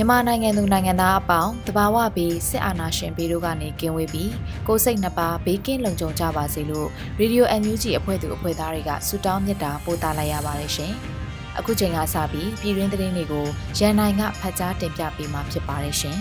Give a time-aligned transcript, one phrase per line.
[0.00, 4.32] မြန်မာနိုင်ငံသူနိုင်ငံသားအပေါင်းတဘာဝပြီးစစ်အာဏာရှင်ပြည်တို့ကနေကင်းဝေးပြီး
[4.66, 6.88] ကိုစိတ်နှပါဘေးကင်းလုံခြုံကြပါစေလို့
[7.20, 10.92] Radio NUG အဖွဲ့သူအဖွဲ့သားတွေကဆုတောင်းမေတ္တာပို့သလိုက်ရပါတယ်ရှင်။
[11.58, 13.46] အခုချိန်ကစပြီးပြည်တွင်းသတင်းတွေကို
[13.78, 16.16] ရန်နိုင်ကဖတ်ကြားတင်ပြပေးမှာဖြစ်ပါတယ်ရှင်။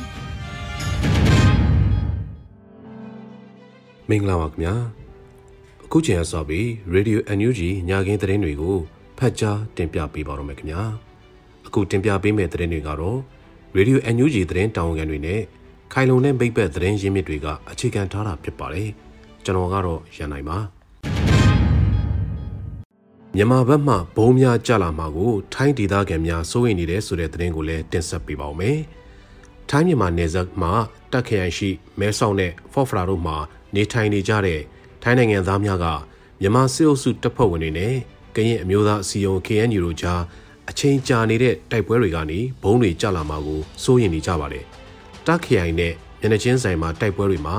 [4.10, 4.74] မင်္ဂလာပါခင်ဗျာ။
[5.86, 8.78] အခုချိန်ကစပြီး Radio NUG ညခင်းသတင်းတွေကို
[9.20, 10.82] ဖတ်ကြားတင်ပြပေးပါတော့မယ်ခင်ဗျာ။
[11.68, 13.20] အခုတင်ပြပေးမယ့်သတင်းတွေကတော့
[13.76, 15.42] ရေဒီယို NUG သတင်းတာဝန်ခံတွေနဲ့
[15.94, 18.90] ခိုင်လုံတဲ့မိဘသတင်းရင်းမြစ်တွေကအခြေခံထားတာဖြစ်ပါတယ်
[19.44, 20.58] ကျွန်တော်ကတော့ရန်နိုင်ပါ
[23.36, 28.80] မြန်မာဘက်မှဘုံများကြလာမှာကို ထိုင်းဒေသခံများစိုးရိမ်နေတဲ့ဆိုတဲ့သတင်းကိုလည်းတင်ဆက်ပေးပါောင်းမယ်
[29.70, 30.72] ထိုင်းမြန်မာနယ်စပ်မှာ
[31.12, 33.38] တက်ခရိုင်ရှိမဲဆောက်နဲ့ဖော့ဖရာတို့မှာ
[33.76, 34.62] နေထိုင်နေကြတဲ့
[35.04, 35.86] ထိုင်းနိုင်ငံသားများက
[36.42, 37.96] မြန်မာစစ်အုပ်စုတပ်ဖွဲ့ဝင်တွေနဲ့
[38.36, 40.22] ကရင်အမျိုးသားအစည်းအရုံး KNU တို့ကြား
[40.70, 44.66] အချိန်ကြာနေတဲ့တိုက်ပွဲတွေကနေဘုံတွေကျလာမှာကိုစိုးရိမ်နေကြပါတယ်။
[45.28, 47.58] တခရိုင်နဲ့မျက်နှာချင်းဆိုင်မှာတိုက်ပွဲတွေမှာ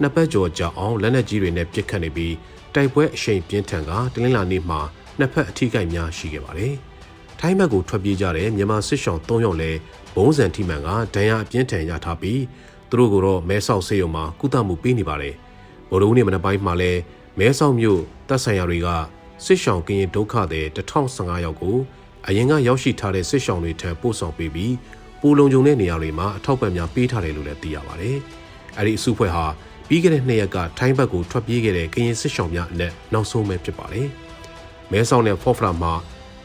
[0.00, 2.34] နှစ်ပတ်ကျော်ကြာအောင်လက်နက်ကြီးတွေနဲ့ပစ်ခတ်နေပြီး
[2.74, 4.80] တိုက်ပွဲအရှိန်ပြင်းထန်ကတလင်းလာနေ့မှာ
[5.18, 6.74] နှစ်ဖက်အထိကိများရှိခဲ့ပါတယ်။
[7.40, 9.78] ထိုင်းဘက်ကိုထွက်ပြေးကြတဲ့မြန်မာစစ်ရှောင်း၃ယောက်လည်း
[10.14, 12.42] ဘုံစံထိမှန်ကဒဏ်ရာအပြင်းထန်ရထားပြီး
[12.90, 15.34] သူတို့ကတော့မဲဆောက်ဆေးရုံမှာကုသမှုပေးနေပါတယ်။
[15.90, 17.00] ဗိုလ်ရုံးနေမနက်ပိုင်းမှာလည်း
[17.38, 18.88] မဲဆောက်မြို့တပ်ဆိုင်ရာတွေက
[19.44, 21.76] စစ်ရှောင်းကရင်ဒုက္ခသည်1015ယောက်ကို
[22.28, 24.74] အရင်ကရောက်ရှိထားတဲ့စစ်ရှောင်းတွေထံပို့ဆောင်ပေးပြီး
[25.20, 28.16] ပူလုံခြုံတဲ့နေရာတွေမှာအထောက်ပံ့များပေးထားတယ်လို့လည်းသိရပါတယ်။
[28.78, 29.46] အဲဒီအစုဖွဲ့ဟာ
[29.88, 34.08] ပြီးခဲ့တဲ့နှစ်ရက်ကထိုင်းဘက်ကိုထွက်ပြေးခဲ့တဲ့ကရင်စစ်ရှောင်းများအနက်နောက်ဆုံးပဲဖြစ်ပါတယ်။
[34.90, 35.92] မဲဆောက်နဲ့ဖော့ဖလာမှာ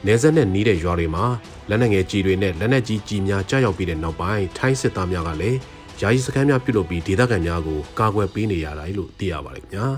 [0.07, 1.25] နေဆက်နဲ့နီးတဲ့ရွာတွေမှာ
[1.69, 5.59] လက်နက်ငယ်ကြီးတွေနဲ့လက်နက်ကြီးကြီးများကြားရောက်ပြီးတဲ့နောက်ပိုင်းထိုင်းစစ်သားများကလည်း
[6.01, 9.87] ယာယီစခန်းများပြုလုပ်ပြီးဒေသခံများကိုကာကွယ်ပေးနေရတယ်လို့သိရပါတယ်ခင်ဗျာ။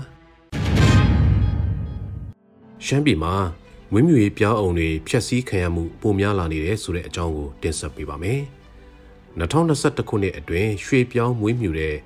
[2.86, 3.34] ရှမ်းပြည်မှာ
[3.92, 8.40] ဝင်းမြူရေးပြောင်းအောင်တွေဖျက်ဆီးခံရမှုပိုများလာနေတယ်ဆိုတဲ့အကြောင်းကိုတင်ဆက်ပေးပါမယ်။
[9.40, 11.96] 2021ခုနှစ်အတွင်းရွှေပြောင်းမွေးမြူတဲ့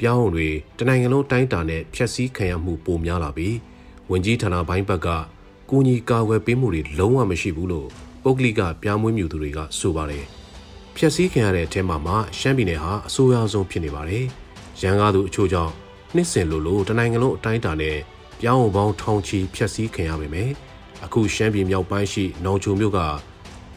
[0.00, 3.56] ပြောင်းအောင်တွေတနိုင်ငံလုံးတိုင်းတာနဲ့ဖျက်ဆီးခံရမှုပိုများလာပြီး
[4.10, 5.08] ဝင်ကြီးဌာနပိုင်းဘက်က
[5.70, 7.88] ကူညီကာကွယ်ပေးမှုတွေလုံးဝမရှိဘူးလို့
[8.22, 10.24] ပုဂ္ဂလိကပြောင်းမွေးမြူသူတွေကဆိုပါတယ်။
[10.96, 14.24] ဖျက်ဆီးခံရတဲ့အထက်မှာမှရှမ်းပြည်နယ်ဟာအဆိုးရွားဆုံးဖြစ်နေပါတယ်။
[14.82, 15.72] ရန်ကားသူအချို့ကြောင့်
[16.14, 17.96] နှစ်စင်လိုလိုတနိုင်ငံလုံးအတိုင်းတာနဲ့
[18.40, 20.52] ပြောင်းအောင်ပေါင်းထောင်ချီဖျက်ဆီးခံရပေမယ့်
[21.04, 22.98] အခုရှမ်းပြည်မြောက်ပိုင်းရှိနောင်ချုံမြို့က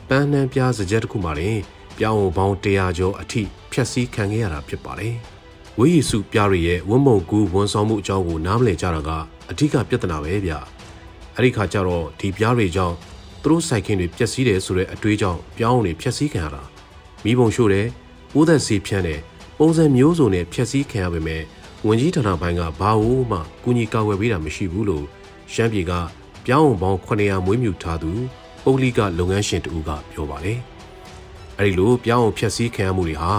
[0.09, 1.57] ပန်းနှံပြားစကြက်တစ်ခုမှတင်
[1.97, 3.41] ပြောင်းပေါင်း100ကျော်အထိ
[3.72, 5.16] ဖျက်ဆီးခံခဲ့ရတာဖြစ်ပါတယ်။
[5.78, 9.09] ဝေးရီစုပြားရရဲ့ဝုံမုံကူဝန်ဆောင်မှုအကြောင်းကိုနားမလည်ကြတာက
[9.50, 10.53] အဓိကပြဿနာပဲဗျ။
[11.35, 12.95] အဲ့ဒီခါကျတော့ဒီပြားတွေကြောင့်
[13.44, 16.63] သူတို့စိုက်ခင်းတွေပျက်စီးတယ်ဆိုတဲ့အတွေးကြောင့်ပြောင်းတွေဖျက်ဆီးခံရတာ။
[17.23, 17.85] မိဘုံရှို့တယ်၊
[18.31, 19.22] ပိုးသက်စီဖြန်းတယ်
[19.59, 21.41] ပုံစံမျိုးစုံနဲ့ဖျက်ဆီးခံရပေမဲ့
[21.88, 25.05] ဝင်ကြီးဌာနပိုင်းကဘာလို့မှကူညီကာကွယ်ပေးတာမရှိဘူးလို့
[25.53, 25.91] ရှမ်းပြည်က
[26.50, 28.12] ပြောင်းပေါင်း900မွေးမြူထားသူ
[28.63, 30.59] ပုဂ္ဂလိကလုပ်ငန်းရှင်တဦးကပြောပါတယ်။
[31.59, 33.34] အဲဒီလိုပြောင်းအောင်ဖျက်ဆီးခံရမှုတွေဟာ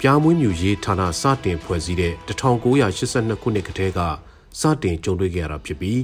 [0.00, 4.00] ပြောင်းမွေးမြူရေးဌာနစတင်ဖွဲ့စည်းတဲ့1982ခုနှစ်ကတည်းက
[4.60, 6.00] စတင်ကြုံတွေ့ခဲ့ရတာဖြစ်ပြီး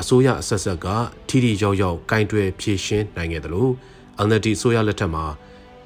[0.00, 0.86] အစိုးရအဆက်ဆက်က
[1.28, 3.72] ထီထီရောက်ရောက်ကင်တွယ်ဖြည့်ရှင်းနိုင်ခဲ့တယ်လို့
[4.26, 5.24] LND အစိုးရလက်ထက်မှာ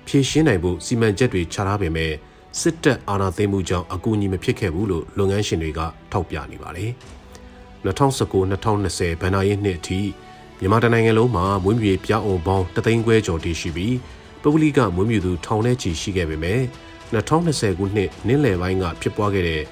[0.06, 2.12] ဖြည့်ရှင်းနိုင်ဖို့စီမံချက်တွေချထားပေမဲ့
[2.60, 5.80] စစ်တပ်အာဏာသိမ်းမှုကြောင့်အကူအညီမဖြစ်ခဲ့ဘူးလို့လုပ်ငန်းရှင်တွေက
[6.12, 6.92] ထောက်ပြနေပါတယ်။
[7.84, 10.00] 2019-2020ဘဏ္ဍာရေးနှစ်အထိ
[10.60, 13.96] မြန်မာတိုင်းနိုင်ငံလုံးမှာမွေးမြူရေးပြားအောင်ပေါင်းတသိန်းခွဲကျော်တည်ရှိပြီး
[14.42, 16.60] ပုဂ္ဂလိကမွေးမြူသူထောင်ထဲချီရှိခဲ့ပေမဲ့
[17.12, 19.62] 2020ခုနှစ်နင်းလယ်ပိုင်းကဖြစ်ပွားခဲ့တဲ့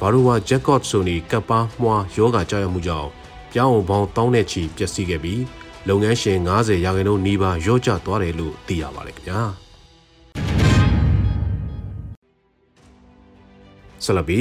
[0.00, 3.08] ဘာရိုဝါဂျက်ကော့ဆိုနီကပ်ပါမွှာယောဂကြောက်ရမှုကြောင့်
[3.52, 5.42] ပြောင်းအောင်ပေါင်းတောင်းတဲ့ချီပျက်စီးခဲ့ပြီး
[5.88, 9.40] လုပ်ငန်းရှင်90ရာခိုင်နှုန်းနီးပါးရော့ကျသွားတယ်လို့သိရပါတယ်ခင်ဗျာ
[14.04, 14.40] ဆလဘီ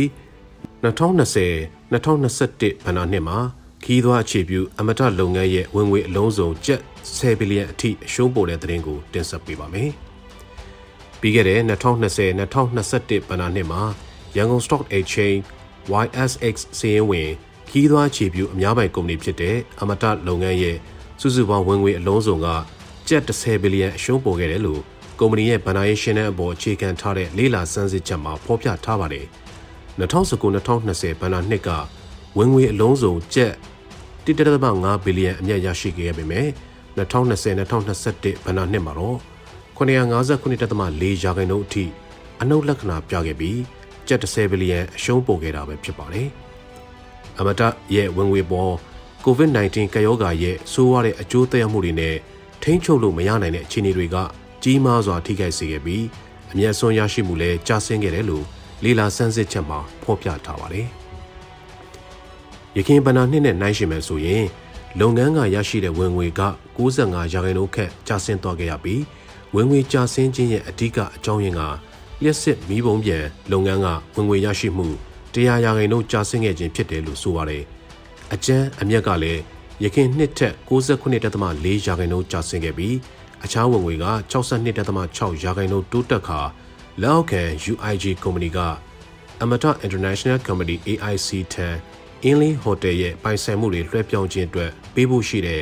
[0.84, 3.38] 2020 2021ဘဏ္ဍာနှစ်မှာ
[3.84, 6.82] ခီးသွွားအခြေပြုအမတလုပ်ငန်းရဲ့ဝင်ငွေအလုံးစုံကျပ်
[7.18, 9.90] 10ဘီလီယံအထိအရှုံးပေါ်တဲ့သတင်းကိုတင်ဆက်ပေးပါမယ်။
[11.20, 13.82] ပြီးခဲ့တဲ့2020-2021ဘဏ္ဍာနှစ်မှာ
[14.36, 15.42] ရန်ကုန် Stock Exchange
[16.04, 17.30] YSX စီးရင်ဝင်
[17.70, 20.78] ခီးသွွားခြေပြုအများပိုင်ကုမ္ပဏီဖြစ်တဲ့အမတလုပ်ငန်းရဲ့
[21.22, 22.48] စုစုပေါင်းဝင်ငွေအလုံးစုံက
[23.08, 24.82] ကျပ်10ဘီလီယံအရှုံးပေါ်ခဲ့တယ်လို့
[25.20, 29.28] ကုမ္ပဏီရဲ့ဗဏ္ဍာရေးရှင်းတဲ့အပေါ်အခြေခံထားတဲ့လေးလာစမ်းစစ်ချက်မှာဖော်ပြထားပါတယ်။
[30.00, 31.70] 2019-2020ဘဏ္ဍာနှစ်က
[32.38, 33.54] ဝင်ငွေအလုံးစုံကျပ်
[34.26, 36.48] 1.5ဘီလီယံအမြတ်ရရှိခဲ့ပေမဲ့
[36.98, 39.18] 2020-2021ဘဏ္ဍာနှစ်မှာတော့
[39.78, 41.86] 959.4ရာခိုင်နှုန်းအထိ
[42.42, 43.60] အနှုတ်လက္ခဏာပြခဲ့ပြီး
[44.08, 46.28] ကျပ်10ဘီလီယံအရှုံးပေါ်ခဲ့တာပဲဖြစ်ပါတယ်။
[47.40, 47.62] အမတ
[47.96, 48.74] ရဲ့ဝင်ငွေပေါ်
[49.26, 52.16] COVID-19 ကပ်ရောဂါရဲ့ဆိုးဝါးတဲ့အကျိုးသက်ရောက်မှုတွေနဲ့
[52.64, 54.18] ထိန်းချုပ်လို့မရနိုင်တဲ့အခြေအနေတွေက
[54.64, 56.06] ကြီးမားစွာထိခိုက်စေခဲ့ပြီး
[56.52, 58.46] အမျက်စွန်းရရှိမှုလည်းကျဆင်းခဲ့တယ်လို့
[58.84, 60.88] လေလာစမ်းစစ်ချက်မှာဖော်ပြထားပါတယ်။
[62.78, 64.46] ရခိုင်ဗဏ္ဍာနှစ်နဲ့နှိုင်းယှဉ်မယ်ဆိုရင်
[65.00, 66.42] လုပ်ငန်းကရရှိတဲ့ဝင်ငွေက
[66.78, 69.02] 65ရာခိုင်နှုန်းခန့်ကျဆင်းသွားခဲ့ရပြီး
[69.56, 71.62] ဝင်ငွေကျဆင်းခြင်းရဲ့အဓိကအကြောင်းရင်းက
[72.24, 74.88] လျှက်စစ်မီးပုံပြန်လုပ်ငန်းကဝင်ငွေရရှိမှု
[75.34, 77.64] တရားရာခိုင်နှုန်းကျဆင်းခဲ့ခြင်းဖြစ်တယ်လို့ဆိုပါတယ်။
[78.34, 79.42] အကျန်းအမျက်ကလည်း
[79.84, 82.96] ရခင်နှစ်ထက်69.4ရာခိုင်နှုန်းကျဆင်းခဲ့ပြီး
[83.44, 86.40] အခြားဝင်ငွေက62.6ရာခိုင်နှုန်းတိုးတက်ခါ
[87.02, 87.42] လက်အောက်ခံ
[87.72, 88.60] UIG ကုမ္ပဏီက
[89.42, 91.68] အမတ International Company AIC ထံ
[92.24, 95.62] အင်းလင်းဟိုတယ်ရဲ့ပိုင်ဆိုင်မှုတွေလွှဲပြောင်းခြင်းအတွက်ပေးဖို့ရှိတဲ့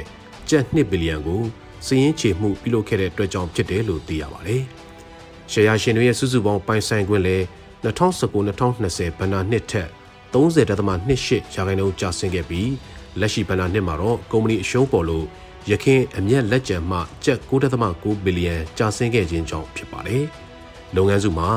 [0.50, 1.42] ကျပ်2ဘီလီယံကို
[1.86, 4.64] စည်ရင်းချေမှုပြုလုပ်ခဲ့တဲ့အတွက်ကြောင့်ဖြစ်တယ်လို့သိရပါတယ်။
[5.52, 7.46] ရှယ်ယာရှင်တွေရဲ့စုစုပေါင်းပိုင်ဆိုင်ခွင့်လည်း
[7.84, 9.90] 2019-2020ဘဏ္ဍာနှစ်ထက်
[10.34, 12.72] 30.28ရာခိုင်နှုန်းကျဆင်းခဲ့ပြီး
[13.20, 15.26] လက်ရှိဘဏ္ဍာနှစ်မှာတော့ကုမ္ပဏီအရှုံးပေါ်လို့
[15.72, 20.26] ရခင်အမျက်လက်ကျန်မှကျပ်9.9ဘီလီယံကျဆင်းခဲ့ခြင်းကြောင့်ဖြစ်ပါတယ်။
[20.96, 21.50] လုပ်ငန်းစုမှာ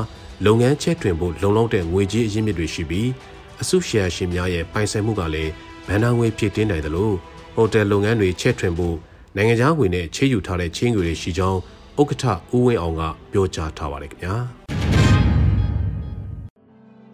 [0.47, 3.09] လုပ်ငန်းချဲ့ထွင်ဖို့လုံလောက်တဲ့ငွေကြေးအရင်းမြစ်တွေရှိပြီး
[3.63, 5.53] အစုရှယ်ယာရှင်များရဲ့ပိုင်ဆိုင်မှုကလည်း
[5.87, 7.15] ဗန်နာငွေဖြည့်တင်းနိုင်တယ်လို့
[7.55, 8.97] ဟိုတယ်လုပ်ငန်းတွေချဲ့ထွင်ဖို့
[9.37, 11.61] နိုင်ငံခြားငွေနဲ့ချေးယူထားတဲ့ချင်းငွေတွေရှိကြောင်း
[12.01, 12.25] ဥက္ကဋ္ဌ
[12.55, 13.03] ဦးဝင်းအောင်က
[13.33, 14.35] ပြောကြားထားပါတယ်ခင်ဗျာ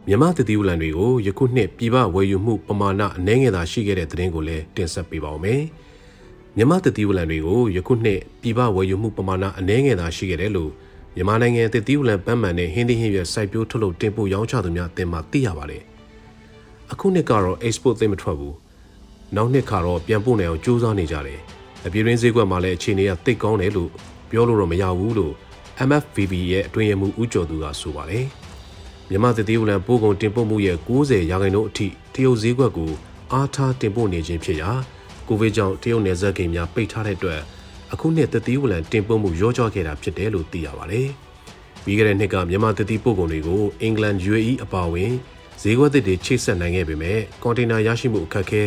[0.06, 5.62] မြန်မာတတိယလန်တွေကိုယခုနှစ်ပြည်ပဝယ်ယူမှုပမာဏအနည်းငယ်သာရှိခဲ့တဲ့သတင်းကိုလည်းတင်ဆက်ပေးပါောင်းမယ်
[6.56, 10.72] မြန်မာတတိယလန်တွေကိုယခုနှစ်ပြည်ပဝယ်ယူမှုပမာဏအနည်းငယ်သာရှိခဲ့တယ်လို့
[11.18, 15.82] မြန်မာနိုင်ငံတတိယလန်ပန်းမှန်နဲ့ဟင်းသီးဟင်းရွက်စိုက်ပျိုးထုတ်လုပ်တင်ပို့ရောင်းချသူများအသင်းမှသိရပါတယ်
[16.92, 18.54] အခုနှစ်ကတော့ export သိမထွက်ဘူး
[19.36, 21.40] နောက်နှစ်ခါတော့ပြန်ပို့နိုင်အောင်ကြိုးစားနေကြတယ်
[21.86, 23.90] အပြည်ရင်းဈေးကွက်မှာလည်းအခြေအနေကတိတ်ကောင်းတယ်လို့
[24.30, 25.34] ပြောလို့တော့မရဘူးလို့
[25.88, 28.26] MFVB ရဲ့အတွင်းရမှုဦးကျော်သူကဆိုပါတယ်
[29.08, 32.90] မြန်မာသတိဝလံပိုးကုန်တင်ပို့မှုရဲ့90ရာခိုင်နှုန်းအထိတရုတ်ဈေးကွက်ကို
[33.32, 34.70] အားထားတင်ပို့နေခြင်းဖြစ်ရာ
[35.26, 37.40] ကိုဗစ်ကြောင့်တရုတ်နယ်စပ်ဂိမ်းများပိတ်ထားတဲ့အတွက်
[37.92, 41.08] အခုနှစ်သတိဝလံတင်ပို့မှုရောကျခဲ့တာဖြစ်တယ်လို့သိရပါတယ်
[41.84, 45.12] ပြီးခဲ့တဲ့နှစ်ကမြန်မာသတိပို့ကုန်တွေကိုအင်္ဂလန် UAE အပါအဝင်
[45.62, 48.62] ဈေးကွက်သစ်တွေချိတ်ဆက်နိုင်ခဲ့ပေမဲ့ကွန်တိန်နာရရှိမှုအခက်အခဲ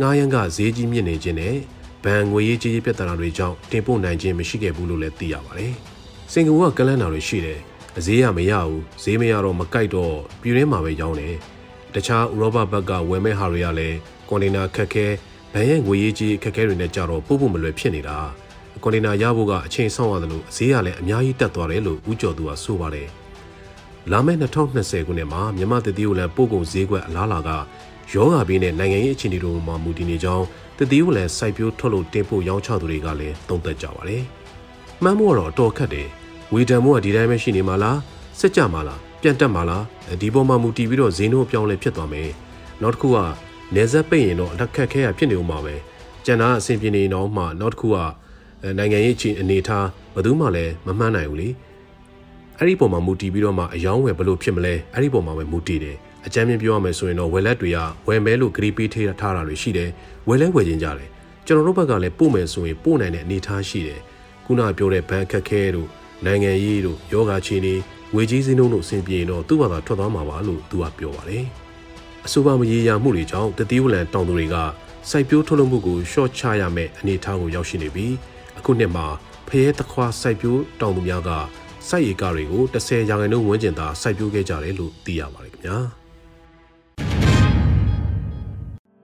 [0.00, 1.56] ငှားရမ်းကဈေးကြီးမြင့်နေခြင်းနဲ့
[2.04, 5.72] ဘဏ်ငွေရေးကြေးရေးပြဿနာတွေကြောင့်တင်ပို့နိုင်ခြင်းမရှိခဲ့ဘူးလို့လည်းသိရပါတယ်။
[6.32, 7.60] စင်ကာပူကကလန်းနာတွေရှိတယ်။
[7.98, 11.34] အဈေးရမရဘူး။ဈေးမရတော့မကြိုက်တော့ပြည်ရင်းမှာပဲရောင်းတယ်။
[11.94, 13.96] တခြားဥရောပဘက်ကဝယ်မဲ့ဟာတွေကလည်း
[14.28, 15.06] ကွန်တိန်နာခက်ခဲ
[15.52, 18.18] ဘဏ်ရဲ့ငွေရေးကြေးအခက်အခဲတွေနဲ့ကြတော့ပို့ဖို့မလွယ်ဖြစ်နေတာ။
[18.84, 23.08] ကွန်တိန်နာရဖို့ကအချိန်ဆောင်းရတယ်လို့အဈေးကလည်းအများကြီးတက်သွားတယ်လို့ဦးကျော်သူကဆိုပါတယ်။
[24.10, 27.50] လာမယ့်2020ခုနှစ်မှာမြန်မာတတိယလန်ပို့ကုန်ဈေးကွက်အလားအလာက
[28.12, 30.44] ယောဂါဘေးနဲ့နိုင်ငံရေးအခြေအနေတို့မှာမူတည်နေကြောင်း
[30.78, 34.22] တတိယလန်စိုက်ပျိုးထုတ်လုပ်တင်ပို့ရောင်းချသူတွေကလည်းသုံးသပ်ကြပါတယ်။
[35.02, 36.08] မှန်းမို့တော့အတော်ခက်တယ်။
[36.52, 37.96] ဝေတံမို့ကဒီတိုင်းပဲရှိနေမှာလား။
[38.38, 39.82] စစ်ကြမှာလား။ပြန်တက်မှာလား။
[40.20, 42.30] ဒီပေါ်မှာမူတည်ပြီးတော့ဈေးနှုန်းပြောင်းလဲဖြစ်သွားမယ်။
[42.82, 43.18] နောက်တစ်ခုက
[43.74, 45.74] နေဆက်ပိတ်ရင်တော့အထက်ခက်ခဲရဖြစ်နေဦးမှာပဲ။
[46.24, 47.98] ကျန်တာအဆင်ပြေနေတော့မှနောက်တစ်ခုက
[48.78, 51.50] နိုင်ငံရေးအခြေအနေထားဘယ်သူမှလည်းမမှန်းနိုင်ဘူးလေ။
[52.60, 57.78] အဲ့ဒီပုံမှာမူတည်ပြီးတော့မှအယောင်းဝယ်ဘလို့ဖြစ်မလဲအဲ့ဒီပုံမှာပဲမူတည်တယ်အကြမ်းမြင်ပြောရမယ်ဆိုရင်တော့ဝယ်လက်တွေက
[58.08, 59.90] ဝယ်မဲလို့ဂရီပေးထထားတာတွေရှိတယ်
[60.28, 61.08] ဝယ်လဲဝယ်ခြင်းကြတယ်
[61.46, 64.00] ကျွန်တော်တို့ဘက်ကလည်းပို့မယ်ဆိုရင်ပို့နိုင်တဲ့အနေအထားရှိတယ်
[64.44, 65.88] ခုနပြောတဲ့ဘဏ်ခက်ခဲတို့
[66.24, 67.74] နိုင်ငံရေးတို့ယောဂချီနေ
[68.14, 71.44] ဝေကြီးစင်းတို့လို့အဆင်ပြေရင်တော့သူ့ဘာသာထွက်သွားမှာပါလို့သူကပြောပါတယ်
[72.26, 74.56] အဆိုပါမရေရာမှုတွေကြောင့်တတိယလန်တောင်သူတွေက
[75.10, 78.33] စိုက်ပျိုးထုတ်လုပ်မှုကိုရှော့ချရမယ့်အနေအထားကိုရောက်ရှိနေပြီးအ
[78.66, 79.06] ခုနှစ်မှာ
[79.48, 81.30] ဖရဲတခွာစိုက်ပျိုးတောင်သူများက
[81.88, 85.78] စိုက်ဧကတွေကို10ရာခိုင်နှုန်းဝန်းကျင်သာစိုက်ပျိုးခဲ့ကြတယ်လို့သိရပါတယ်ခင်ဗျာ။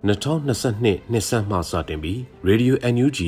[0.07, 3.21] 2022နှစ်ဆန်းမှစတင်ပြီး Radio NUG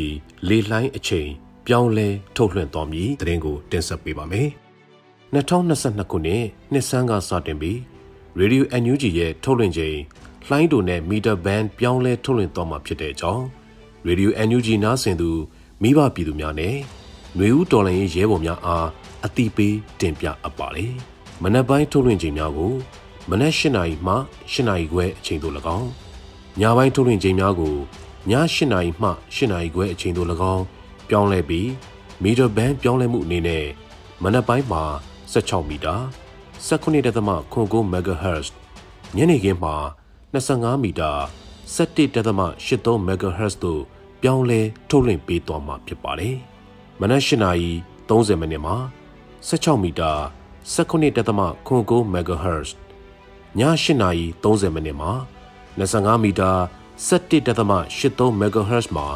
[0.49, 1.29] လေလှိုင်းအချိန်
[1.67, 4.49] ပြောင်းလဲထုတ်လွှင့်တော်မူသတင်းကိုတင်ဆက်ပေးပါမယ်။
[5.35, 7.77] 2022ခုနှစ်နှစ်ဆန်းကစတင်ပြီး
[8.41, 9.97] Radio NUG ရဲ့ထုတ်လွှင့်ချိန်
[10.47, 13.45] လှိုင်းတိုနဲ့မီတာဘန်ပြောင်းလဲထုတ်လွှင့်တော်မှာဖြစ်တဲ့အကြောင်း
[14.07, 15.31] Radio NUG နားဆင်သူ
[15.83, 16.75] မိဘပြည်သူများနဲ့
[17.37, 18.89] ຫນွေဦးတော်လှန်ရေးရဲဘော်များအား
[19.25, 20.93] အတိပေးတင်ပြအပ်ပါတယ်။
[21.43, 22.75] မနက်ပိုင်းထုတ်လွှင့်ချိန်များကို
[23.31, 24.15] မနက်၈နာရီမှ
[24.53, 25.89] ၈နာရီခွဲအချိန်သို့၎င်း
[26.61, 27.75] ညညပိုင်းထုတ်လွှင့်ချိန်များကို
[28.31, 30.65] ည8နာရီမှ8နာရီခွဲအချိန်သို့၎င်း
[31.09, 31.71] ပြောင်းလဲပြီး
[32.23, 33.67] မီတာဘန်ပြောင်းလဲမှုအနေနဲ့
[34.23, 34.85] မနက်ပိုင်းမှာ
[35.33, 35.95] 16မီတာ
[36.69, 38.49] 19.9 MHz
[39.17, 39.75] ညနေခင်းမှာ
[40.33, 41.13] 25မီတာ
[41.77, 43.83] 17.83 MHz တို့
[44.23, 46.37] ပြောင်းလဲထုတ်လွှင့်ပေးသွားမှာဖြစ်ပါတယ်။
[47.01, 47.71] မနက်၈နာရီ
[48.09, 48.77] 30မိနစ်မှာ
[49.49, 50.13] 16မီတာ
[50.75, 52.71] 19.9 MHz
[53.59, 55.13] ည8နာရီ30မိနစ်မှာ
[55.79, 56.51] 25မီတာ
[57.09, 59.07] 17.83 MHz မှာ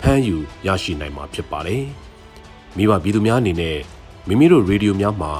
[0.00, 1.84] ဖမ်းယူရရှိနိုင်မှာဖြစ်ပါတယ်။
[2.76, 3.78] မိဘပြည်သူများအနေနဲ့
[4.26, 5.32] မိမိတို့ရေဒီယိုများမှာ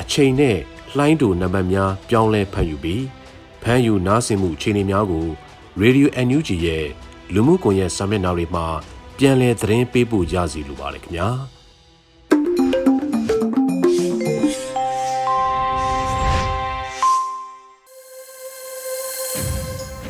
[0.00, 0.56] အချိန်နဲ့
[0.96, 3.04] လှိုင်းတူနံပါတ်များပြောင်းလဲဖမ်းယူပြီး
[3.62, 5.26] ဖမ်းယူနားဆင်မှုအခြေအနေများကို
[5.82, 6.86] Radio NUG ရဲ့
[7.34, 8.66] လူမှုကွန်ရက်စာမျက်နှာတွေမှာ
[9.18, 11.28] ပြန်လည်သတင်းပေးပို့ကြစီလိုပါတယ်ခင်ဗျာ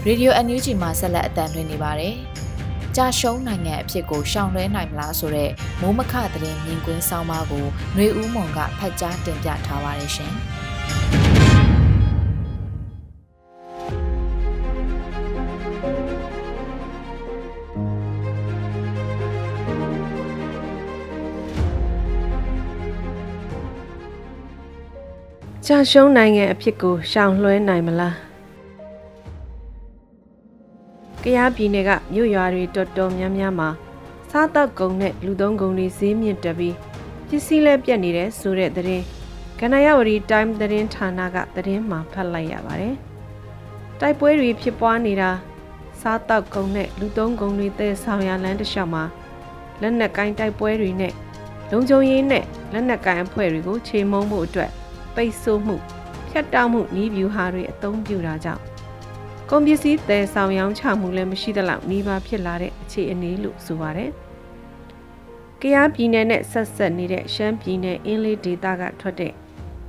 [0.07, 2.15] ရေဒီယို NUG မှာဆက်လက်အသံလွှင့်နေပါတယ်။
[2.97, 10.35] ကြာရှုံးနိုင်ငံအဖြစ်ကိုရှောင်လွှဲနိုင်မလားဆိုတော့မိုးမခသတင်းမြင်ကွင်းဆောင်ပါကိုຫນွေဦးမွန်ကဖတ်ကြားတင်ပြထားပါတယ်ရှင်။
[25.73, 28.17] ကြာရှုံးနိုင်ငံအဖြစ်ကိုရှောင်လွှဲနိုင်မလား
[31.23, 33.69] ကရားပြည်နယ်ကမြို့ရွာတွေတော်တော်များများမှာ
[34.31, 36.77] စားတောက်ကုန်နဲ့လူသုံးကုန်တွေဈေးမြင့်တက်ပြီး
[37.29, 39.05] ပစ္စည်းလဲပြတ်နေတဲ့ဆိုတဲ့သတင်း
[39.61, 42.97] ကနယဝရီ time သတင်းဌာနကသတင်းမှာဖတ်လိုက်ရပါတယ်
[44.01, 45.31] တိုက်ပွဲတွေဖြစ်ပွားနေတာ
[46.01, 49.05] စားတောက်ကုန်နဲ့လူသုံးကုန်တွေတဲ့ဆောင်ရလန်းတစ်လျှောက်မှာ
[49.81, 51.13] လက်နက်ကိုင်းတိုက်ပွဲတွေနဲ့
[51.71, 54.73] လုံခြုံရေးနဲ့လက်နက်ကိုင်းအဖွဲ့တွေကိုခြေမုံမှုအတွက်
[55.15, 55.77] ပိတ်ဆို့မှု
[56.29, 58.63] ဖြတ်တောက်မှုနီးဗျူဟာတွေအသုံးပြုတာကြောင့်
[59.51, 64.11] ကုန်ပစ္စည်းသယ်ဆောင်ရောင်းချမှုလည်းမရှိသလောက်နှီးပါဖြစ်လာတဲ့အခြေအနေလို့ဆိုပါတယ်။
[65.61, 69.33] ကယားပြည်နယ်နဲ့ဆက်ဆက်နေတဲ့ရှမ်းပြည်နယ်အင်းလေးဒေသကထွက်တဲ့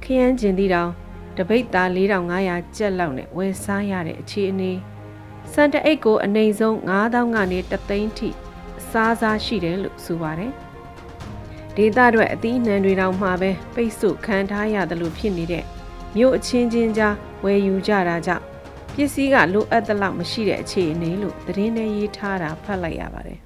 [0.03, 0.91] ခရမ်းကျင်သီတောင်
[1.37, 4.71] တပိတ်သား4500ကျပ်လောက်နဲ့ဝယ်စားရတဲ့အခြေအနေ
[5.53, 8.29] စံတအိတ်ကိုအနိုင်ဆုံး9000ကနေတသိန်းထိ
[8.79, 10.51] အစားစားရှိတယ်လို့ဆိုပါတယ်။
[11.77, 15.63] ဒေသအတွက်အသီးနှံတွေတောင်မှပဲပိတ်ဆို့ခံထားရတယ်လို့ဖြစ်နေတဲ့
[16.15, 18.43] မြို့အချင်းချင်းကြားဝယ်ယူကြတာကြောင့်
[18.95, 23.39] ပစ္စည်းကလိုအပ်သလောက်မရှိတဲ့အခြေအနေလို့သတင်းထဲရေးထားတာဖတ်လိုက်ရပါတယ်။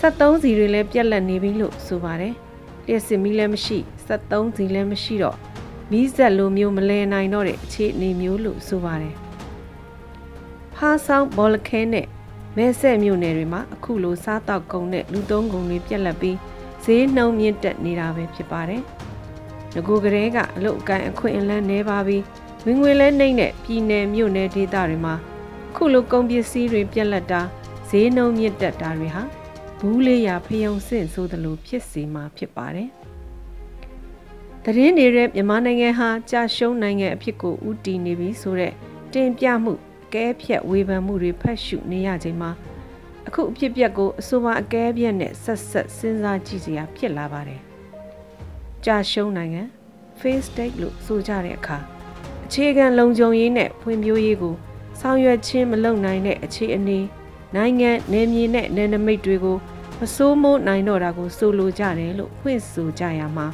[0.00, 2.34] 73စီတွေလည်းပြက်လက်နေပြီလို့ဆိုပါတယ်။
[2.86, 5.36] လျှက်စစ်မီးလည်းမရှိ73စီလည်းမရှိတော့
[5.90, 9.14] မီးဆက်လိုမျိုးမလဲနိုင်တော့တဲ့အခြေအနေမျိုးလို့ဆိုပါတယ်။
[10.74, 12.06] ဖားဆောင်ဘောလခဲနဲ့
[12.56, 16.36] မဲဆက်မြို့နယ်တွေမှာအခုလိုစားတောက်ကုန်နဲ့လူသုံးကုန်တွေပြက်လက်ပြီး
[16.86, 18.82] ဈေးနှုန်းမြင့်တက်နေတာပဲဖြစ်ပါတယ်။
[19.74, 22.22] ငကိုကလေးကအလုတ်အကိုင်းအခွင့်အလန်းနေပါပြီး
[22.64, 25.14] ဝင်ငွေလဲနှိမ့်တဲ့ပြည်နယ်မြို့နယ်ဒေသတွေမှာ
[25.74, 27.40] ခုလိုကုန်ပစ္စည်းတွေပြက်လက်တာ
[27.88, 29.22] ဈေးနှုန်းမြင့်တက်တာတွေဟာ
[29.78, 32.88] ဘူးလေးရာဖယုံစင့်ဆိုသလိုဖြစ်စီမှာဖြစ်ပါတယ်။
[34.64, 38.72] တရင်နေတဲ့မြန်မာနိုင်ငံဟာကြာရှုံးနိုင်ငံအဖြစ်ကိုဥတီနေပြီဆိုတဲ့
[39.12, 39.72] တင်ပြမှု
[40.04, 42.50] အကဲဖြတ်ဝေဖန်မှုတွေဖတ်ရှုနေရချိန်မှာ
[43.26, 47.60] အခုအဖြစ်ပြက်ကိုအဆိုပါအကဲပြက်နဲ့ဆက်ဆက်စဉ်းစားကြည့်စရာဖြစ်လာပါတယ်။
[48.84, 49.62] ကြာရှုံးနိုင်ငံ
[50.20, 51.78] face tag လို့ဆိုကြတဲ့အခါ
[52.44, 54.54] အခြေခံလုံခြုံရေးနဲ့ဖွံ့ဖြိုးရေးကို
[55.00, 56.98] ဆောင်ရွက်ခြင်းမလုပ်နိုင်တဲ့အခြေအနေ
[57.54, 59.56] နိုင်ငံနယ်မြေနဲ့နယ်နိမိတ်တွေကို
[60.00, 63.46] မစိုးမိုးနိုင်တော့တာကိုဆိုလိုကြတယ်လို့ဖွင့်ဆိုကြရမှာ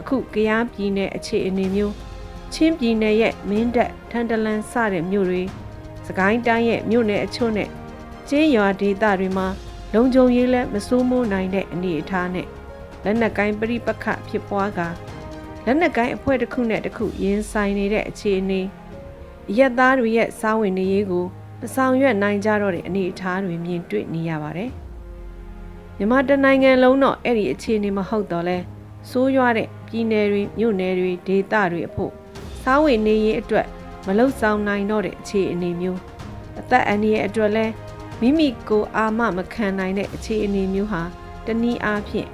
[0.00, 1.94] အခုကရားပြည်နယ်အခြေအနေမျိုး
[2.52, 5.42] ချင်းပြည်နယ်ရဲ့မင်းတပ်ထန်တလန်စတဲ့မြို့တွေ
[6.06, 7.68] စကိုင်းတိုင်းရဲ့မြို့နယ်အချို့နဲ့
[8.28, 9.46] ကျင်းရွာဒေသတွေမှာ
[9.94, 12.46] လုံခြုံရေးလည်းမစိုးမိုးနိုင်တဲ့အနေအထားနဲ့
[13.04, 14.80] လက်နက်ကိုင်းပြိပခဖြစ်ပွားက
[15.64, 18.60] လက်နက်ကိုင်းအဖွဲ့တစ်ခုနဲ့တစ်ခုရင်ဆိုင်နေတဲ့အခြေအနေ
[19.58, 21.24] ရက်သားတွေရဲ့စားဝင်နေရေးကို
[21.60, 24.70] မဆောင်ရွက်နိုင်ကြတော့တဲ့အနေအထားတွေမြင်တွေ့နေရပါတယ်။
[25.96, 28.58] မြန်မာတနိုင်ငံလုံးတော့အဲ့ဒီအခြေအနေမဟုတ်တော့လဲ
[29.10, 32.12] စိုးရွားတဲ့ပြည်နယ်တွေမြို့နယ်တွေဒေသတွေအဖို့
[32.62, 33.66] စားဝင်နေရေးအတွက်
[34.06, 36.00] မလုံဆောင်နိုင်တော့တဲ့အခြေအနေမျိုး
[36.60, 37.66] အသက်အန္တရာယ်အတွက်လဲ
[38.24, 41.02] မိမိကိုအာမမခံနိုင်တဲ့အခြေအနေမျိုးဟာ
[41.46, 42.28] တနည်းအားဖြင့်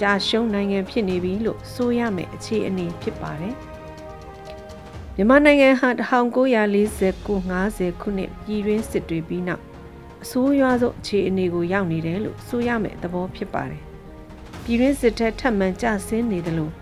[0.00, 3.54] ကြာရှုံးနိုင်ငံဖြစ်နေပြီလို့ဆိုရမယ်အခြေအနေဖြစ်ပါတယ်။
[5.16, 9.62] မြန်မာနိုင်ငံဟာ1949 50ခုနှစ်ပြည်တွင်းစစ်တွေပြီးနောက်
[10.22, 13.82] အဆိုးရွားဆုံးအခြေအနေကိုရောက်နေတယ်လို့ဆိုရမယ်သဘောဖြစ်ပါတယ်။
[14.64, 16.72] ပြည်တွင်းစစ်ထက်ထပ်မံကျဆင်းနေတယ်လို့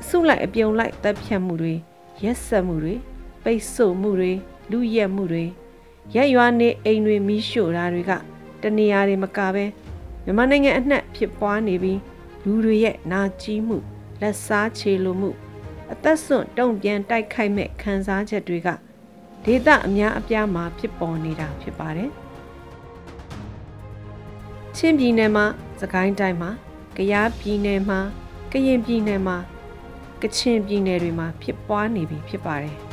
[0.00, 1.74] အစုလိုက်အပြုံလိုက်တပ်ဖြတ်မှုတွေ
[2.22, 2.94] ရက်စက်မှုတွေ
[3.44, 4.32] ပိတ်ဆို့မှုတွေ
[4.70, 5.44] လူရက်မှုတွေ
[6.14, 8.12] ရက်ရွာနေအိမ်တွေမီးရှို့တာတွေက
[8.62, 9.64] တနေရာတွေမကပဲ
[10.24, 12.00] မြန်မာနိုင်ငံအနှံ့ဖြစ်ပွားနေပြီး
[12.44, 13.76] လူတွေရဲ့နာကြီးမှု
[14.20, 15.30] လက်စားချေလိုမှု
[15.92, 18.68] အသက်ဆွန့်တုံ့ပြန်တိုက်ခိုက်မဲ့ခံစားချက်တွေက
[19.44, 22.10] ဒေသအများအပြားမှာဖြစ်ပေါ်နေတာဖြစ်ပါတယ်
[24.76, 25.46] ချင်းပြည်နယ်မှာ
[25.80, 26.50] စကိုင်းတိုင်းမှာ
[26.96, 28.00] ကယားပြည်နယ်မှာ
[28.52, 29.36] ကရင်ပြည်နယ်မှာ
[30.22, 32.91] ကချင်ပြည်နယ်တွေမှာဖြစ်ပွားနေပြီဖြစ်ပါတယ်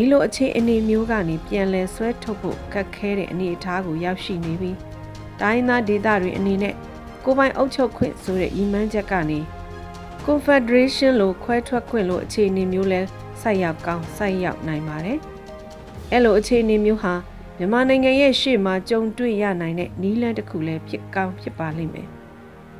[0.00, 4.76] ဒီလိုအခြေအနေမျိုးကနေပြန်လည်ဆွဲထုတ်ဖို့ခက်ခဲတဲ့အနေအထားကိုရောက်ရှိနေပြီး
[5.40, 6.74] တိုင်းသားဒေသတွေအနေနဲ့
[7.24, 9.38] ကိုပိုင်အုပ်ချုပ်ခွင့်ဆိုတဲ့ရည်မှန်းချက်ကနေ
[10.26, 13.00] Confederation လို့ခွဲထွက်ခွင့်လို့အခြေအနေမျိုးလဲ
[13.40, 15.18] ဆိုက်ရောက်ကောင်းဆိုက်ရောက်နိုင်ပါတယ်။
[16.12, 17.14] အဲ့လိုအခြေအနေမျိုးဟာ
[17.58, 22.08] မြန်မာနိုင်ငံရဲ့ရှေ့မှာကြုံတွေ့ရနိုင်တဲ့နီးလန်းတစ်ခုလည်းဖြစ်ကောင်းဖြစ်ပါလိမ့်မယ်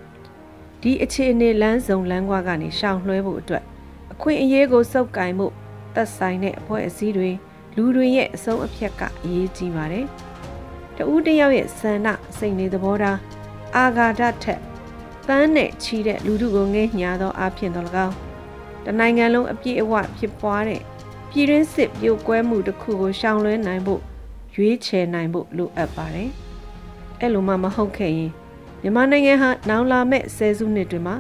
[0.83, 3.65] ။ဒီအခြေအနေလမ်းစုံလမ်းကွာကနေရှောင်လွှဲဖို့အတွက်
[4.13, 5.49] အခွင့်အရေးကိုစုပ်ကင်မှု
[5.95, 7.31] သက်ဆိုင်တဲ့အဖွဲ့အစည်းတွေ
[7.77, 10.07] လူတွေရဲ့အဆုံးအဖြတ်ကအရေးကြီးပါတယ်။
[10.97, 13.19] တဦးတယောက်ရဲ့ဆန္ဒစိတ်နေသဘောထား
[13.77, 14.61] အာဃာတထက်
[15.27, 18.15] ပန်းနဲ့ချီတဲ့လူထုကိုငဲ့ညာသောအဖြစ်တော်၎င်း
[18.85, 20.83] တနိုင်ငံလုံးအပြည့်အဝဖြစ်ပွားတဲ့
[21.31, 24.03] ပြည်တွင်းစစ်ပြိုကွဲမှုတစ်ခုကိုရှောင်လွှဲနိုင်ဖို့
[24.55, 26.31] ရွေးချယ်နိုင်ဖို့လိုအပ်ပါတယ်။
[27.21, 28.33] အဲ့လိုမှမဟုတ်ခဲ့ရင်
[28.83, 31.17] မြန်မာနိုင်ငံဟာနောင်လာမဲ့ဆယ်စုနှစ်တွေမှာ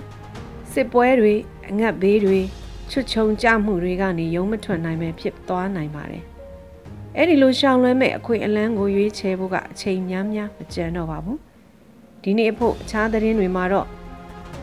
[0.72, 1.34] စစ်ပွဲတွေ
[1.68, 2.40] အငတ်ဘေးတွေ
[2.90, 6.24] ချွတ်ချုံကြမှုတွေကနေရုံမထွက်နိုင်ပဲဖြစ်သွားနိုင်ပါတယ်။
[7.16, 11.38] အဲ့ဒီလိုရှောင်လွှဲမဲ့အခွင့်အလမ်းကိုရွေးချယ်ဖို့ကအချိန်များများမကျန်တော့ပါဘူး။
[12.22, 13.86] ဒီနေ့အဖို့အခြားသတင်းတွေမှာတော့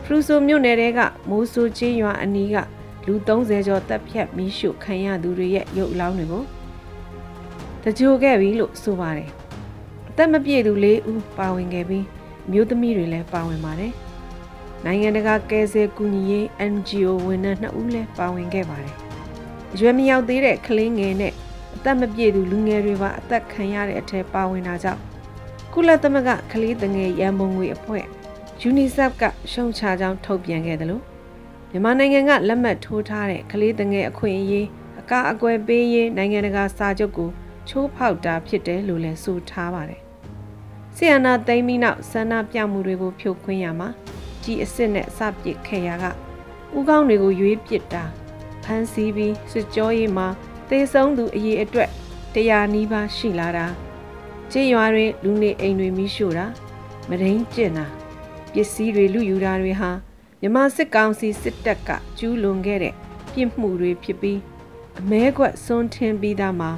[0.04, 2.56] ဖရူဆိုမြို့နယ်တဲကမိုးဆူချင်းရွာအနီးက
[3.06, 6.42] လူ30ကျော်တပ်ဖြတ်မိရှုခံရသူတွေရဲ့ရုပ်အလောင်းတွေကို
[7.82, 9.30] တကြိုခဲ့ပြီလို့ဆိုပါတယ်။
[10.08, 12.04] အသက်မပြည့်သူ၄ဦးပါဝင်ခဲ့ပြီး
[12.50, 13.92] မျိုးသမီးတွေလည်းပါဝင်ပါတယ်။
[14.88, 18.94] နိုင်ငံတကာကယ်ဆယ်ကူညီရေး NGO ဝန်ထမ်း2ဦးလည်းပါဝင်ခဲ့ပါတယ်။
[19.72, 21.32] အရွယ်မရောက်သေးတဲ့ကလေးငယ်နဲ့
[21.76, 25.00] အသက်မပြည့်သူလူငယ်တွေပါအသက်ခံရတဲ့အထက်ပါဝင်တာကြောင့်
[25.72, 28.04] ကုလသမဂ္ဂကလေးငယ်ရန်ပုံငွေအဖွဲ့
[28.68, 31.02] UNICEF ကရှုံချကြောင်းထုတ်ပြန်ခဲ့တယ်လို့
[31.70, 34.66] မြန်မာနိုင်ငံကလက်မှတ်ထိုးထားတဲ့ကလေးငယ်အခွင့်အရေး
[35.00, 37.30] အကာအကွယ်ပေးရေးနိုင်ငံတကာစာချုပ်ကို
[37.68, 40.00] ချိုးဖောက်တာဖြစ်တယ်လို့လည်းဆိုထားပါတယ်။
[40.96, 43.88] ဆီယနာသိမ်းပြီးနောက်ဆန္ဒပြမှုတွေကိုဖြိုခွင်းရမှာ
[44.46, 46.04] ကြီးအစ်စ်နဲ့စပစ်ခဲ့ရက
[46.76, 48.04] ဥကောင်းတွေကိုရွေးပစ်တာ
[48.64, 50.26] ဖမ်းဆီးပြီးစစ်ကြောရေးမှာ
[50.68, 51.90] သေဆုံးသူအရေးအတွက်
[52.34, 53.66] တရားနီးပါးရှိလာတာ
[54.52, 56.46] ကြေးရွာတွင်လူနေအိမ်တွေမိရှို့တာ
[57.08, 57.86] မရင်းကျင်တာ
[58.52, 59.90] ပစ္စည်းတွေလူယူတာတွေဟာ
[60.40, 62.94] မြမစစ်ကောင်စီစစ်တပ်ကကျူးလွန်ခဲ့တဲ့
[63.32, 64.40] ပြစ်မှုတွေဖြစ်ပြီး
[65.00, 66.70] အမဲခွက်စွန်းထင်းပြီးသားမှာ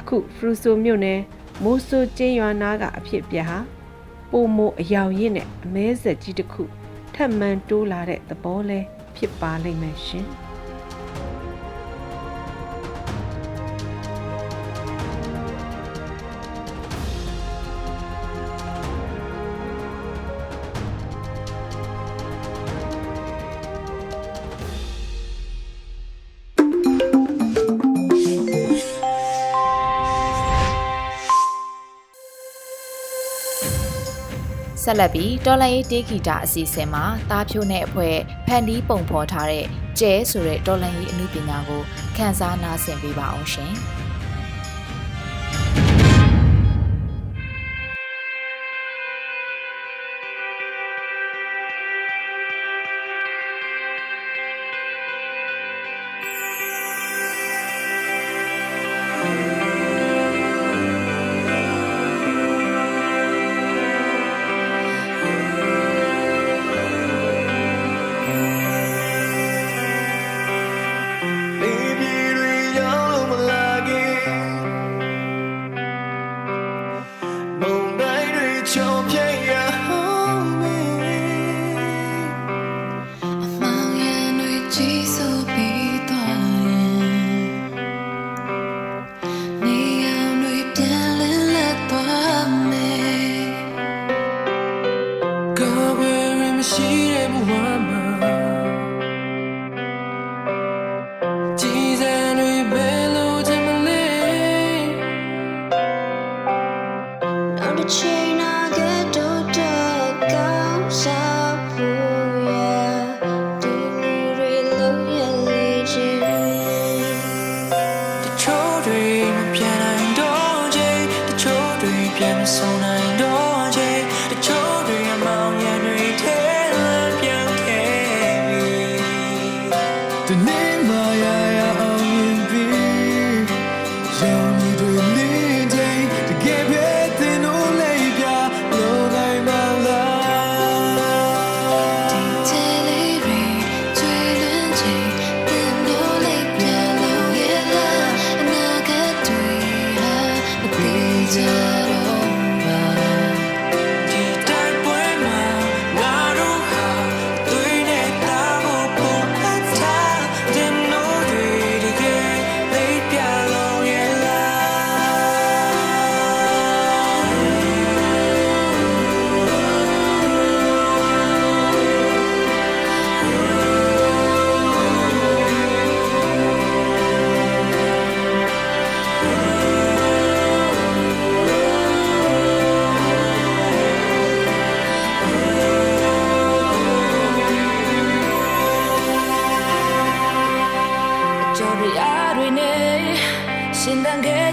[0.00, 1.20] အခုဖရူဆိုမြို့နယ်
[1.62, 3.58] မိုးဆိုကျင်းရွာနာကအဖြစ်ပြဟာ
[4.30, 6.62] ပုံမိုအယောင်ရင့်နဲ့အမဲဆက်ကြီးတစ်ခု
[7.14, 8.80] ထပ်မံတိုးလာတဲ့သဘောလဲ
[9.16, 10.26] ဖြစ်ပါလိမ့်မယ်ရှင်။
[34.90, 39.64] ဆက်လက်ပြီးတော်လိုင်းရေးတေးဂီတာအစီအစဉ်မှာတားဖြိုးနဲ့အဖွဲ့ဖန်တီးပုံဖော်ထားတဲ့
[39.98, 41.82] ကျဲဆိုတဲ့တော်လိုင်းရေးအမှုပညာကို
[42.16, 43.72] ခန်းစားနားဆင်ပေးပါအောင်ရှင်။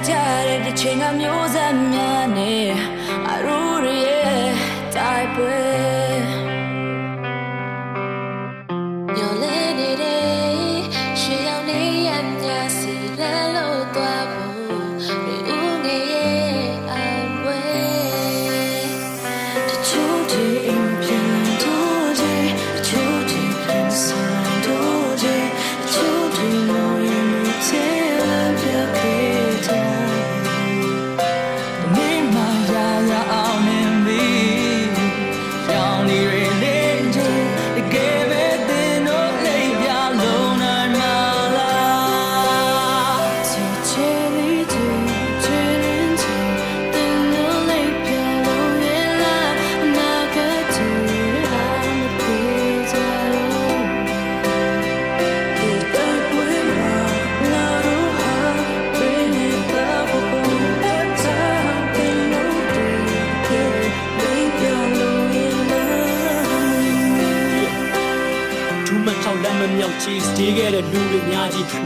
[0.08, 2.54] ထားတဲ့ဒီချိန်ကမျိုးဆက်များနေ
[3.30, 3.60] အရူ
[4.06, 4.46] ရဲ့
[4.96, 6.05] တိုက်ပွဲ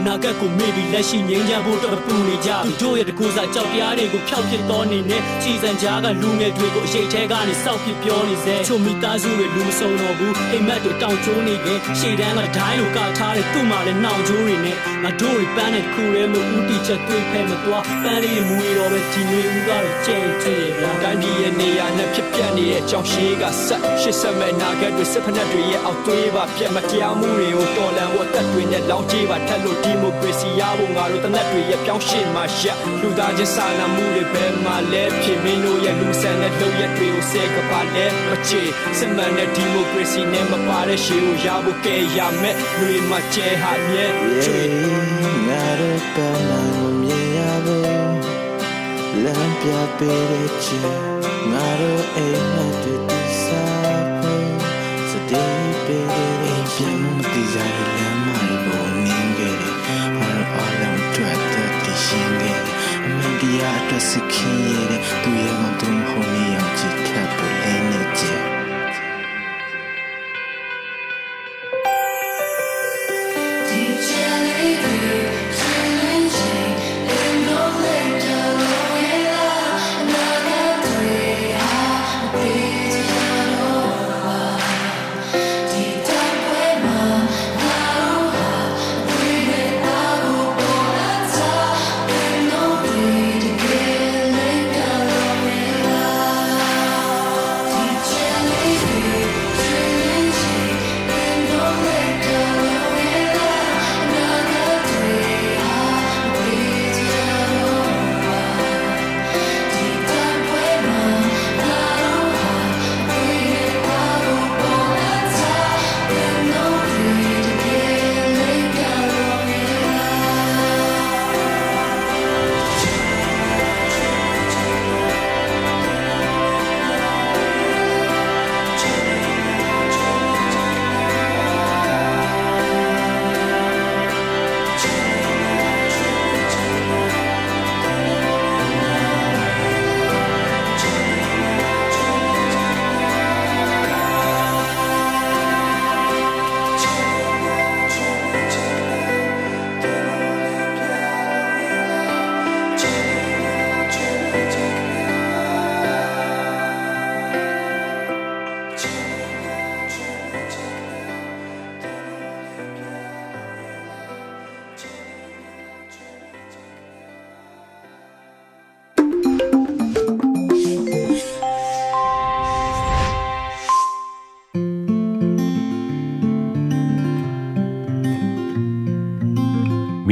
[0.06, 32.64] နာဂတ်ကိုမေ့ပြီးလက်ရှိငြိမ်းချမ်းဖို့တော့ပူနေကြသူတို့ရဲ့တကူစားကြောက်တရားတွေကိုဖျောက်ပစ်တော်နေနဲ့စီစံကြားကလူငယ်တွေကိုအရှိတ်ထဲကနေစောက်ပစ်ပြောနေစေချိုမိသားစုတွေလူမစုံတော့ဘူးအိမ်မက်တွေတောင်ကျိုးနေခဲ့ရှေ့တန်းကဒိုင်းလိုကထားတဲ့သူ့မှာလည်းနှောင်ကျိုးတွေနဲ့ ငါတို့တွေပန်းတဲ့ခုရဲမဦးတီချက်တွေးဖဲမသွားပန်းလေးမူရီတော့ပဲဒီနေဦးကတော့ကြဲကြဲဗျာတိုင်းပြည်ရဲ့နေရာနဲ့ဖြစ်ပြနေတဲ့ကြောင်ရှိကဆက်ရှစ်ဆက်မဲ့နာဂတ်တွေစစ်ဖက်တွေရဲ့အောက်သွေးပါပြက်မတရားမှုတွေကိုတော်လန်ဝတ်သက်တွေနဲ့လောင်းကြေးပါထက်လို့ဒီမိုကရေစီရဖို့ငါတို့တနက်တွေရဲ့ပြောင်းရှင်းမှရ
[33.00, 38.62] လူသားချင်းစာနာမှုတွေပဲမှလဲဖြစ်မင်းတို့ရဲ့လူဆန်တဲ့လုပ်ရက်တွေကိုဆဲကပါလဲမချေ
[38.98, 44.04] စမန်တဲ့ဒီမိုကရေစီနဲ့မပါတဲ့ရှေးကိုရဖို့ကဲရမယ်လူတွေမှာကျဲဟာမြဲ
[44.44, 44.89] ချွေ
[45.48, 48.20] ငါတို့ကမှမမြင်ရဘူး
[49.24, 50.80] လမ်းပြပေးတဲ့ချီ
[51.52, 54.52] ငါတို့အိမ်နဲ့တူတူစားဖို့
[55.10, 58.28] စတေးပေးတဲ့ပြန်မတည်ကြရလမ်းမ
[58.64, 59.96] ကိုနင်းခဲ့တယ်ဟာ
[60.56, 67.10] အားလုံးတွေ့တဲ့တရှင်းခဲ့တယ်အမန်တရားအတွက်စခင်ရတဲ့သူရဲ့မတုံးဟိုနေအောင်ချစ်ခ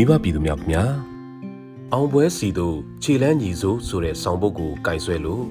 [0.09, 0.85] မိဘပြည်သူများခင်ဗျာ
[1.93, 5.45] အောင်ပွဲစီတို့ခြေလန်းညီစိုးဆိုတဲ့ဆောင်းပုတ်ကိုကင်ဆွဲလို့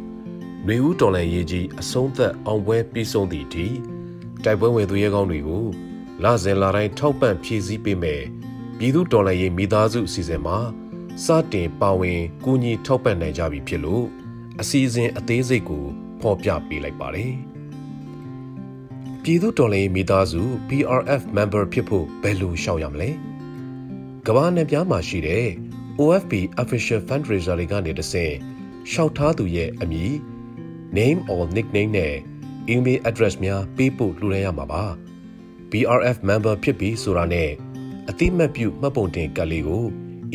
[0.66, 3.68] ຫນွေဦးတော်လန်ရေးကြီးအဆုံးသက်အောင်ပွဲပြီးဆုံးသည့်အထိ
[4.44, 5.66] တိုက်ပွဲဝင်သူရဲကောင်းတွေကို
[6.24, 8.24] လစဉ်လာတိုင်းထောက်ပံ့ဖြည့်ဆည်းပေးမယ်
[8.78, 10.58] ပြည်သူတော်လန်ရေးမိသားစုအစီအစဉ်မှာ
[11.26, 14.06] စတင်ပါဝင်ကူညီထောက်ပံ့နိုင်ကြပြီဖြစ်လို့
[14.62, 15.86] အစီအစဉ်အသေးစိတ်ကို
[16.22, 17.34] ဖော်ပြပေးလိုက်ပါတယ်
[19.24, 23.12] ပြည်သူတော်လှန်ရေးမိသားစု PRF member ဖြစ်ဖို့ဘယ်လိုရှောက်ရမလဲ။
[24.30, 25.48] ကမ္ဘာနယ်ပြားမှာရှိတဲ့
[26.00, 28.34] OFP official fundraiser တွေကနေတဆင့်
[28.92, 30.14] ရှောက်ထားသူရဲ့အမည်
[30.98, 32.16] name or nickname နဲ့
[32.74, 34.84] email address များပေးပို့လှူဒါန်းရမှာပါ
[35.72, 37.50] BRF member ဖြစ်ပြီဆိုတာနဲ့
[38.10, 39.84] အတိမတ်ပြုမှတ်ပုံတင်ကတ်လေးကို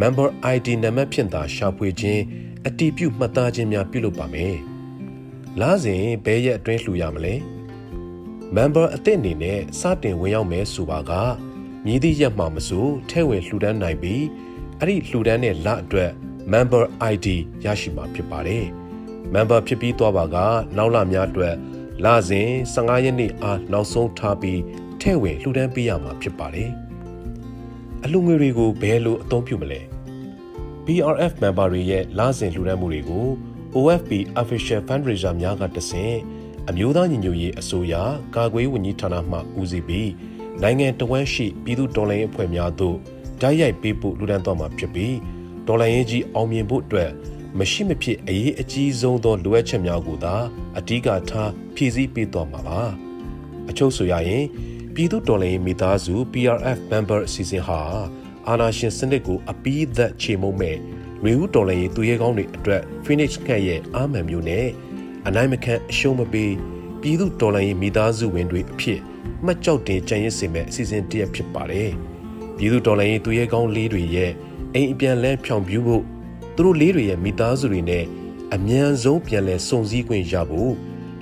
[0.00, 2.22] member ID နံပါတ်ဖြင့်သာရှာဖွေခြင်း
[2.66, 4.54] အတည်ပြုမှတ်သားခြင်းများပြုလုပ်ပါမယ်။
[5.60, 7.34] လာစဉ်ဘယ်ရက်အတွင်းလှူရမလဲ။
[8.56, 11.12] member အသစ်အနေနဲ့စတင်ဝင်ရောက်မယ်ဆိုပါက
[11.84, 14.24] မြည်သည့်ရက်မှမဆိုထဲဝင်လှူဒန်းနိုင်ပြီး
[14.80, 16.10] အဲ့ဒီလှူဒန်းတဲ့လအတွက်
[16.52, 17.26] member ID
[17.64, 18.64] ရရှိမှာဖြစ်ပါတယ်။
[19.34, 20.36] member ဖြစ်ပြီးသွားပါက
[20.76, 21.54] နောက်လများအတွက်
[22.04, 24.60] လစဉ်15ရက်နေ့အားနောက်ဆုံးထားပြီး
[25.00, 26.72] ထဲဝင်လှူဒန်းပေးရမှာဖြစ်ပါတယ်။
[28.06, 29.80] အလှူငွေတွေကိုဘယ်လိုအသုံးပြုမလဲ
[30.86, 33.26] BRF member တွေရဲ့လစဉ်လှူဒန်းမှုတွေကို
[33.74, 34.10] OFP
[34.42, 36.16] official fundraiser များကတဆင့်
[36.68, 37.94] အမျိုးသားညီညွတ်ရေးအစိုးရ
[38.36, 40.10] ကာကွယ်ဝန်ကြီးဌာနမှဦးစီးပြီး
[40.62, 42.96] နိုင်ငံတော်ဝန်ရှိပြည်သူတော်လှန်ရေးအဖွဲ့များသို့
[43.40, 45.16] တိုက်ရိုက်ပေးပို့လူဒန်းသွားမှာဖြစ်ပြီး
[45.66, 47.10] တော်လှန်ရေးကြီးအောင်မြင်ဖို့အတွက်
[47.58, 50.34] မရှိမဖြစ်အရေးအကြီးဆုံးသောလိုအပ်ချက်များကိုသာ
[50.78, 52.80] အဓိကထားဖြည့်ဆည်းပေးသွားမှာပါ
[53.68, 54.44] အချုပ်ဆိုရရင်
[54.98, 57.80] ပြည်သူတော်လှန်ရေးမိသားစု PRF member အစီအစဉ်ဟာ
[58.48, 60.76] အာနာရှင်စနစ်ကိုအပီးသက်ချေမုံမဲ့
[61.24, 64.66] မျိုးဦးတော်လှန်ရေးသူရဲကောင်းတွေအတွက် Phoenix ခန့်ရဲ့အာမန်မျိုးနဲ့
[65.26, 66.52] အနိုင်မခံအရှုံးမပေး
[67.00, 69.00] ပြည်သူတော်လှန်ရေးမိသားစုဝင်တွေအဖြစ်
[69.44, 71.90] မှတ်ကြောက်တင်ကြံရစ်စေမဲ့အစီအစဉ်တစ်ရပ်ဖြစ်ပါတယ်။
[72.56, 74.32] ပြည်သူတော်လှန်ရေးသူရဲကောင်းလေးတွေရဲ့
[74.74, 76.02] အိမ်အပြန်လဲဖြောင်ပြူးဖို့
[76.54, 78.04] သူတို့လေးတွေရဲ့မိသားစုတွေနဲ့
[78.54, 80.72] အမြန်ဆုံးပြန်လဲစုံစည်းခွင့်ရဖို့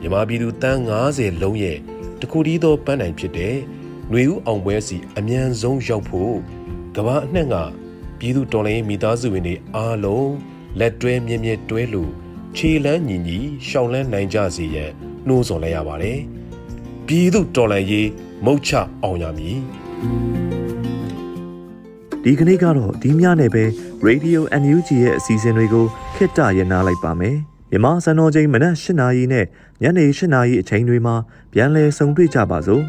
[0.00, 1.78] မြန်မာပြည်သူတန်း90လုံးရဲ့
[2.24, 3.56] တခုတည်းသောပန်းတိုင်ဖြစ်တဲ့
[4.10, 6.34] ຫນွေဦးအောင်ပွဲစီအမြန်ဆုံးရောက်ဖို့
[6.96, 7.54] ကဘာအနှံ့က
[8.18, 10.32] ပြည်သူတော်လှန်ရေးမိသားစုဝင်တွေအားလုံး
[10.78, 12.10] လက်တွဲမြဲမြဲတွဲလို့
[12.56, 14.90] ခြေလန်းညီညီရှောင်းလန်းနိုင်ကြစေရန်
[15.26, 16.18] နှိုးဆော်လိုက်ရပါတယ်။
[17.06, 18.08] ပြည်သူတော်လှန်ရေး
[18.44, 18.70] မုတ်ချ
[19.02, 19.58] အောင်ရမည်
[22.22, 23.64] ဒီကနေ့ကတော့ဒီညနေပဲ
[24.06, 25.84] Radio NUG ရဲ့အစီအစဉ်တွေကို
[26.16, 27.36] ခਿੱတရနာလိုက်ပါမယ်
[27.74, 29.46] မြမစံတော်ချိန်မနက်၈နာရီနဲ့
[29.82, 31.14] ညနေ၈နာရီအချိန်တွေမှာ
[31.52, 32.82] ပြန်လည်ဆုံတွေ့ကြပါစို့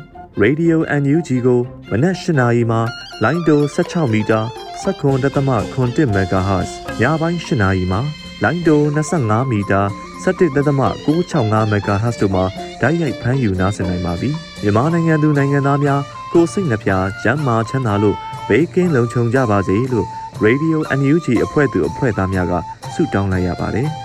[0.43, 1.59] Radio NUG ကို
[1.91, 2.79] မနက်၈နာရီမှာ
[3.23, 4.39] လိုင်းတို16မီတာ
[4.83, 6.69] 7.3 MHz
[7.01, 8.01] ညပိုင်း၈နာရီမှာ
[8.43, 8.81] လိုင်းတို
[9.19, 9.81] 25မီတာ
[10.23, 12.43] 17.665 MHz တို့မှာ
[12.81, 14.29] ဓာတ်ရိုက်ဖမ်းယူနားဆင်နိုင်ပါပြီ။
[14.61, 16.01] မြန်မာနိုင်ငံသူနိုင်ငံသားများ
[16.33, 16.91] ကိုစိတ်နှပြ
[17.23, 18.17] ကျန်းမာချမ်းသာလို့
[18.47, 20.07] ဘေးကင်းလုံခြုံကြပါစေလို့
[20.45, 22.53] Radio NUG အဖွဲ့သူအဖွဲ့သားများက
[22.93, 23.89] ဆုတောင်းလိုက်ရပါတယ်။